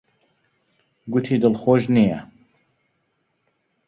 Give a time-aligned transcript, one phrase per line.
[1.11, 2.19] گوتی دڵخۆش نییە.